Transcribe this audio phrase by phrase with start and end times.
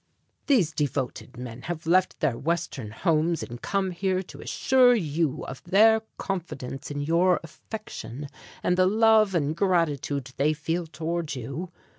[0.47, 5.63] "These devoted men have left their Western homes and come here to assure you of
[5.63, 8.25] their confidence in your affection,
[8.63, 11.71] and the love and gratitude they feel toward you.